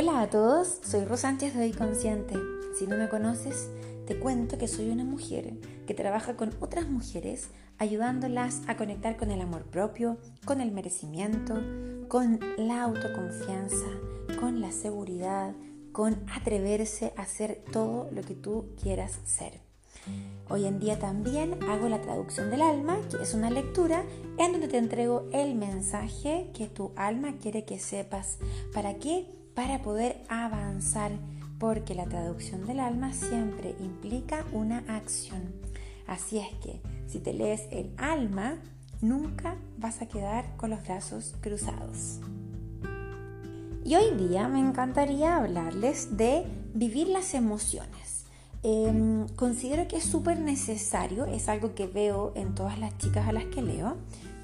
[0.00, 2.36] Hola a todos, soy Rosa Sánchez de Hoy Consciente.
[2.78, 3.68] Si no me conoces,
[4.06, 5.54] te cuento que soy una mujer
[5.88, 11.60] que trabaja con otras mujeres ayudándolas a conectar con el amor propio, con el merecimiento,
[12.06, 13.88] con la autoconfianza,
[14.38, 15.52] con la seguridad,
[15.90, 19.58] con atreverse a hacer todo lo que tú quieras ser.
[20.48, 24.04] Hoy en día también hago la traducción del alma, que es una lectura
[24.38, 28.38] en donde te entrego el mensaje que tu alma quiere que sepas.
[28.72, 29.26] ¿Para qué?
[29.58, 31.10] Para poder avanzar,
[31.58, 35.52] porque la traducción del alma siempre implica una acción.
[36.06, 38.54] Así es que si te lees el alma,
[39.00, 42.20] nunca vas a quedar con los brazos cruzados.
[43.84, 48.26] Y hoy día me encantaría hablarles de vivir las emociones.
[48.62, 53.32] Em, considero que es súper necesario, es algo que veo en todas las chicas a
[53.32, 53.96] las que leo,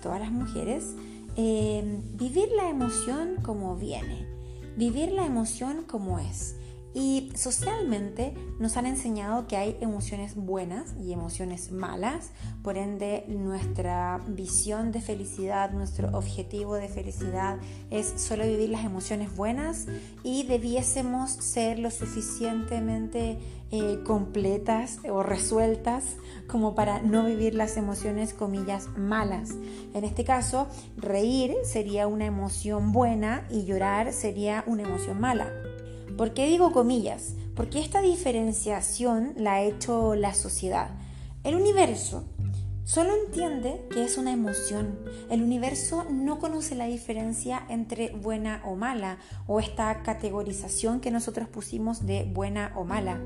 [0.02, 0.96] todas las mujeres,
[1.36, 4.33] em, vivir la emoción como viene
[4.76, 6.56] vivir la emoción como es.
[6.94, 12.30] Y socialmente nos han enseñado que hay emociones buenas y emociones malas,
[12.62, 17.58] por ende nuestra visión de felicidad, nuestro objetivo de felicidad
[17.90, 19.86] es solo vivir las emociones buenas
[20.22, 23.38] y debiésemos ser lo suficientemente
[23.72, 26.04] eh, completas o resueltas
[26.46, 29.50] como para no vivir las emociones comillas malas.
[29.94, 35.52] En este caso, reír sería una emoción buena y llorar sería una emoción mala.
[36.16, 37.34] ¿Por qué digo comillas?
[37.56, 40.90] Porque esta diferenciación la ha hecho la sociedad.
[41.42, 42.24] El universo
[42.84, 44.96] solo entiende que es una emoción.
[45.28, 51.48] El universo no conoce la diferencia entre buena o mala o esta categorización que nosotros
[51.48, 53.20] pusimos de buena o mala.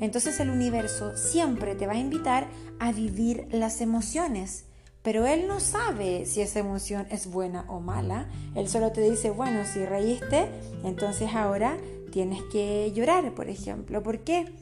[0.00, 2.48] Entonces el universo siempre te va a invitar
[2.80, 4.64] a vivir las emociones.
[5.02, 8.28] Pero él no sabe si esa emoción es buena o mala.
[8.54, 10.48] Él solo te dice, bueno, si reíste,
[10.84, 11.76] entonces ahora
[12.12, 14.02] tienes que llorar, por ejemplo.
[14.02, 14.52] ¿Por qué?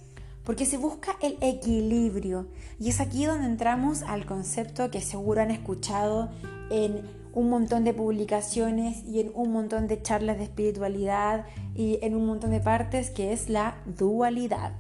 [0.44, 2.46] Porque se busca el equilibrio.
[2.78, 6.30] Y es aquí donde entramos al concepto que seguro han escuchado
[6.70, 7.02] en
[7.32, 11.44] un montón de publicaciones y en un montón de charlas de espiritualidad
[11.74, 14.72] y en un montón de partes, que es la dualidad.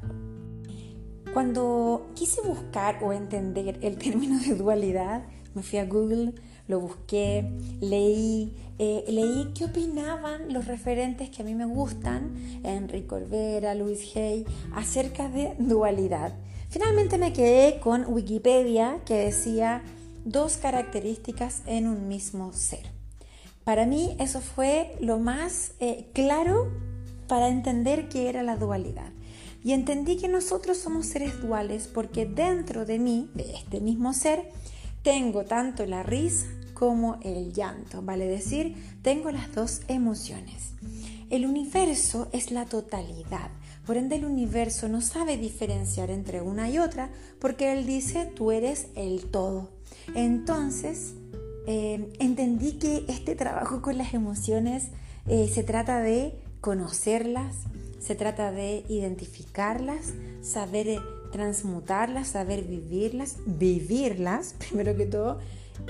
[1.32, 6.34] Cuando quise buscar o entender el término de dualidad, me fui a Google
[6.70, 7.44] lo busqué,
[7.80, 14.16] leí, eh, leí qué opinaban los referentes que a mí me gustan, Enrique Corbera, Luis
[14.16, 16.32] Hay, acerca de dualidad.
[16.70, 19.82] Finalmente me quedé con Wikipedia que decía
[20.24, 22.90] dos características en un mismo ser.
[23.64, 26.70] Para mí eso fue lo más eh, claro
[27.26, 29.12] para entender qué era la dualidad.
[29.62, 34.48] Y entendí que nosotros somos seres duales porque dentro de mí, de este mismo ser,
[35.02, 36.46] tengo tanto la risa
[36.80, 40.72] como el llanto, vale decir, tengo las dos emociones.
[41.28, 43.50] El universo es la totalidad,
[43.84, 48.50] por ende el universo no sabe diferenciar entre una y otra porque él dice tú
[48.50, 49.68] eres el todo.
[50.14, 51.12] Entonces,
[51.66, 54.88] eh, entendí que este trabajo con las emociones
[55.26, 57.56] eh, se trata de conocerlas,
[57.98, 65.40] se trata de identificarlas, saber eh, transmutarlas, saber vivirlas, vivirlas primero que todo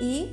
[0.02, 0.30] y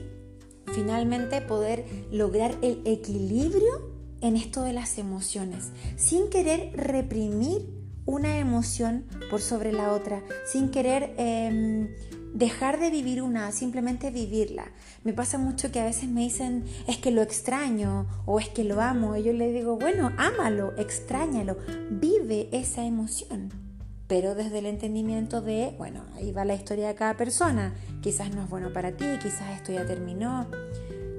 [0.74, 7.70] finalmente poder lograr el equilibrio en esto de las emociones, sin querer reprimir
[8.06, 11.90] una emoción por sobre la otra, sin querer em,
[12.34, 14.72] dejar de vivir una, simplemente vivirla.
[15.04, 18.64] Me pasa mucho que a veces me dicen, es que lo extraño o es que
[18.64, 19.16] lo amo.
[19.18, 21.58] Y yo le digo, bueno, ámalo, extrañalo,
[21.92, 23.67] vive esa emoción
[24.07, 28.44] pero desde el entendimiento de, bueno, ahí va la historia de cada persona, quizás no
[28.44, 30.47] es bueno para ti, quizás esto ya terminó.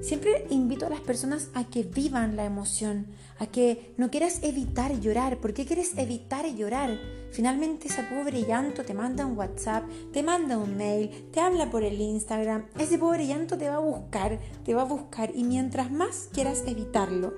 [0.01, 3.07] Siempre invito a las personas a que vivan la emoción,
[3.37, 5.37] a que no quieras evitar llorar.
[5.37, 6.97] ¿Por qué quieres evitar llorar?
[7.31, 9.83] Finalmente ese pobre llanto te manda un WhatsApp,
[10.13, 12.65] te manda un mail, te habla por el Instagram.
[12.79, 16.63] Ese pobre llanto te va a buscar, te va a buscar y mientras más quieras
[16.65, 17.33] evitarlo,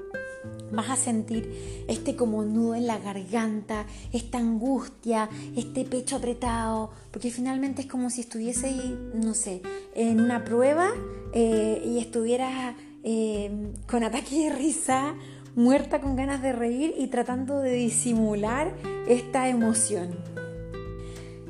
[0.72, 7.32] vas a sentir este como nudo en la garganta, esta angustia, este pecho apretado, porque
[7.32, 8.72] finalmente es como si estuviese,
[9.14, 9.62] no sé,
[9.96, 10.90] en una prueba
[11.34, 15.16] eh, y estuviera eh, con ataque de risa,
[15.56, 18.74] muerta con ganas de reír y tratando de disimular
[19.08, 20.16] esta emoción.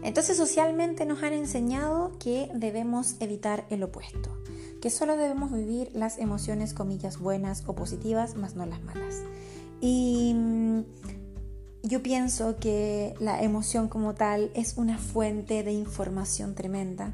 [0.03, 4.41] Entonces socialmente nos han enseñado que debemos evitar el opuesto
[4.81, 9.22] que solo debemos vivir las emociones, comillas, buenas o positivas, más no las malas.
[9.80, 10.81] Y mm,
[11.83, 17.13] yo pienso que la emoción como tal es una fuente de información tremenda,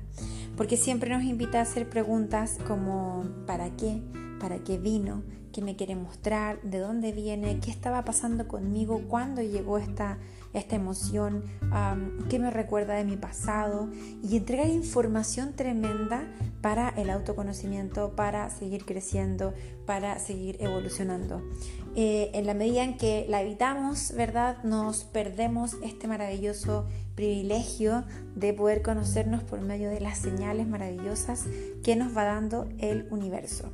[0.56, 4.02] porque siempre nos invita a hacer preguntas como ¿para qué?
[4.40, 5.24] ¿Para qué vino?
[5.58, 10.20] qué me quiere mostrar, de dónde viene, qué estaba pasando conmigo, cuándo llegó esta,
[10.54, 11.44] esta emoción,
[12.30, 13.90] qué me recuerda de mi pasado
[14.22, 16.28] y entregar información tremenda
[16.62, 19.56] para el autoconocimiento, para seguir creciendo,
[19.88, 21.42] para seguir evolucionando.
[21.96, 24.62] Eh, en la medida en que la evitamos, ¿verdad?
[24.64, 26.86] Nos perdemos este maravilloso
[27.16, 28.04] privilegio
[28.36, 31.46] de poder conocernos por medio de las señales maravillosas
[31.84, 33.72] que nos va dando el universo.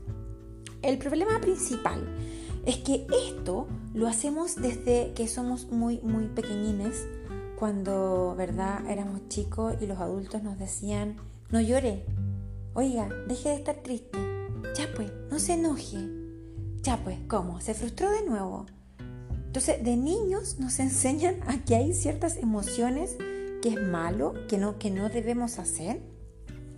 [0.84, 2.06] El problema principal
[2.66, 7.08] es que esto lo hacemos desde que somos muy, muy pequeñines,
[7.58, 8.82] cuando, ¿verdad?
[8.90, 11.16] Éramos chicos y los adultos nos decían,
[11.52, 12.04] no llore,
[12.74, 14.20] oiga, deje de estar triste,
[14.76, 16.00] ya pues, no se enoje,
[16.82, 17.62] ya pues, ¿cómo?
[17.62, 18.66] Se frustró de nuevo.
[19.46, 23.16] Entonces, de niños nos enseñan a que hay ciertas emociones
[23.62, 26.02] que es malo, que no, que no debemos hacer.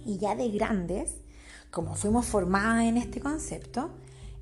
[0.06, 1.16] Y ya de grandes,
[1.76, 3.90] como fuimos formadas en este concepto,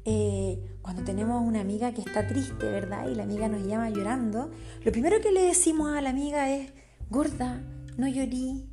[0.05, 3.09] eh, cuando tenemos una amiga que está triste, ¿verdad?
[3.09, 4.51] Y la amiga nos llama llorando,
[4.83, 6.71] lo primero que le decimos a la amiga es,
[7.09, 7.59] gorda,
[7.97, 8.69] no llorí,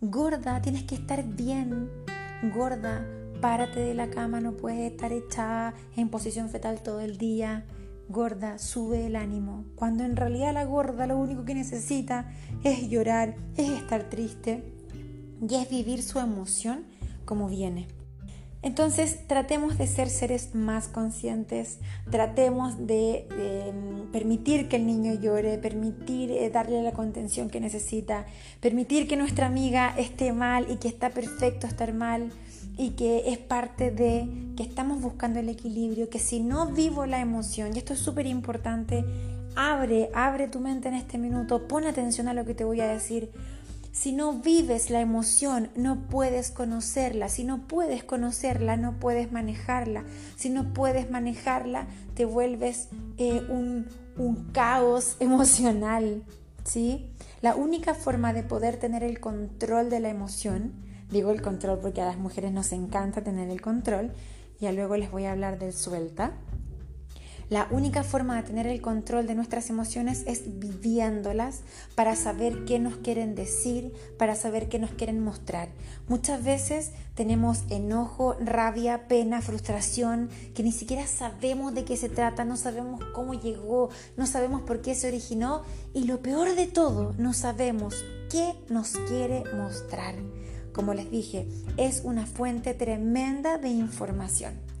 [0.00, 1.90] gorda, tienes que estar bien,
[2.54, 3.04] gorda,
[3.40, 7.66] párate de la cama, no puedes estar echada en posición fetal todo el día,
[8.08, 12.30] gorda, sube el ánimo, cuando en realidad la gorda lo único que necesita
[12.62, 14.72] es llorar, es estar triste
[15.42, 16.84] y es vivir su emoción
[17.24, 17.88] como viene.
[18.64, 21.80] Entonces tratemos de ser seres más conscientes,
[22.10, 28.24] tratemos de, em, permitir que el niño llore, permitir eh, darle la contención que necesita,
[28.62, 32.32] permitir que nuestra amiga esté mal y que está perfecto estar mal
[32.78, 34.26] y que es parte de
[34.56, 38.26] que estamos buscando el equilibrio, que si no vivo la emoción, y esto es súper
[38.26, 39.04] importante,
[39.56, 42.88] abre, abre tu mente en este minuto, pon atención a lo que te voy a
[42.88, 43.30] decir
[43.94, 47.28] si no vives la emoción, no puedes conocerla.
[47.28, 50.02] Si no puedes conocerla, no puedes manejarla.
[50.34, 52.88] Si no puedes manejarla, te vuelves
[53.18, 53.86] eh, un,
[54.52, 56.24] caos emocional.
[56.64, 57.12] ¿sí?
[57.40, 60.72] La única forma de poder tener el control de la emoción,
[61.12, 64.12] digo el control porque a las mujeres nos encanta tener el control,
[64.58, 66.32] ya luego les voy a hablar del suelta
[67.50, 71.60] la única forma de tener el control de nuestras emociones es viviéndolas
[71.94, 75.68] para saber qué nos quieren decir, para saber qué nos quieren mostrar.
[76.08, 82.44] Muchas veces tenemos enojo, rabia, pena, frustración, que ni siquiera sabemos de qué se trata,
[82.44, 85.62] no sabemos cómo llegó, no sabemos por qué se originó
[85.92, 90.14] y lo peor de todo, no sabemos qué nos quiere mostrar.
[90.72, 91.46] Como les dije,
[91.76, 94.73] es una fuente tremenda de información.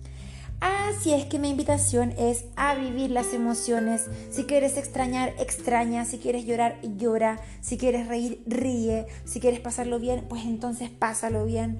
[0.60, 4.08] Así es que mi invitación es a vivir las emociones.
[4.30, 6.04] Si quieres extrañar, extraña.
[6.04, 7.40] Si quieres llorar, llora.
[7.60, 9.06] Si quieres reír, ríe.
[9.24, 11.78] Si quieres pasarlo bien, pues entonces pásalo bien.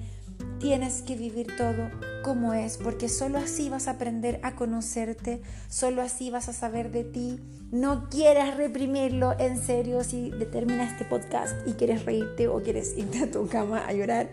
[0.59, 1.89] Tienes que vivir todo
[2.23, 6.91] como es, porque solo así vas a aprender a conocerte, solo así vas a saber
[6.91, 7.39] de ti.
[7.71, 13.19] No quieras reprimirlo en serio si determina este podcast y quieres reírte o quieres irte
[13.19, 14.29] a tu cama a llorar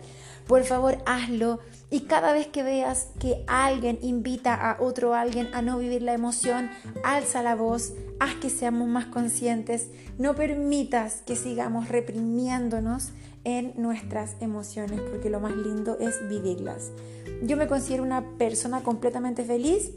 [0.47, 1.59] por favor, hazlo.
[1.89, 6.13] Y cada vez que veas que alguien invita a otro alguien a no vivir la
[6.13, 6.69] emoción,
[7.03, 9.89] alza la voz, haz que seamos más conscientes.
[10.17, 13.11] No permitas que sigamos reprimiéndonos
[13.43, 16.91] en nuestras emociones, porque lo más lindo es vivirlas.
[17.41, 19.91] Yo me considero una persona completamente feliz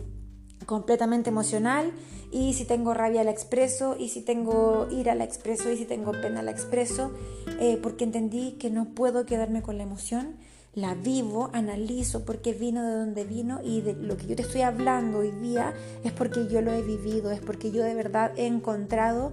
[0.65, 1.93] completamente emocional
[2.33, 6.13] y si tengo rabia la expreso y si tengo ira la expreso y si tengo
[6.13, 7.13] pena la expreso
[7.61, 10.37] eh, porque entendí que no puedo quedarme con la emoción
[10.75, 14.43] la vivo, analizo por qué vino de donde vino y de lo que yo te
[14.43, 15.73] estoy hablando hoy día
[16.05, 19.33] es porque yo lo he vivido, es porque yo de verdad he encontrado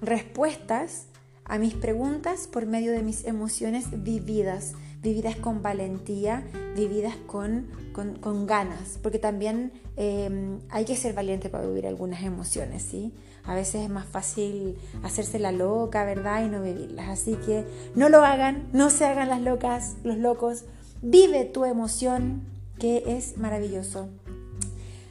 [0.00, 1.06] respuestas
[1.50, 6.44] a mis preguntas por medio de mis emociones vividas, vividas con valentía,
[6.76, 12.84] vividas con, con, ganas, porque también em, hay que ser valiente para vivir algunas emociones,
[12.84, 13.12] ¿sí?
[13.42, 16.44] A veces es más fácil hacerse la loca, ¿verdad?
[16.44, 17.08] Y no vivirlas.
[17.08, 17.64] Así que
[17.96, 20.66] no lo hagan, no se hagan las locas, los locos,
[21.02, 22.42] Vive tu emoción,
[22.78, 24.10] que es maravilloso.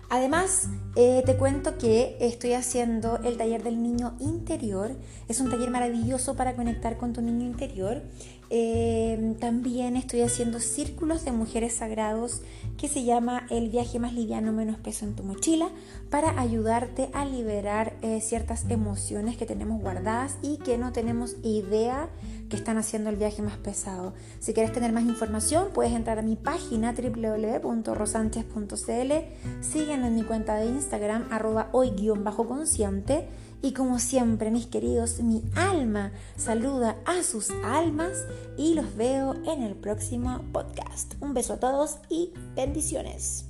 [0.10, 4.96] Además, eh, te cuento que estoy haciendo el taller del niño interior.
[5.28, 8.02] Es un taller maravilloso para conectar con tu niño interior.
[8.50, 12.42] Eh, también estoy haciendo círculos de mujeres sagrados
[12.80, 15.70] que se llama El viaje más liviano, menos peso en tu mochila,
[16.10, 22.10] para ayudarte a liberar eh, ciertas emociones que tenemos guardadas y que no tenemos idea
[22.50, 24.14] que están haciendo el viaje más pesado.
[24.40, 29.14] Si quieres tener más información, puedes entrar a mi página www.rosanches.cl,
[29.62, 33.28] sígueme en mi cuenta de Instagram, arroba hoy-consciente.
[33.62, 38.26] Y como siempre, mis queridos, mi alma saluda a sus almas
[38.58, 41.16] y los veo en el próximo podcast.
[41.20, 43.46] Un beso a todos y bendiciones.